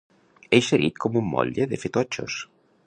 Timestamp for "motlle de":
1.35-1.81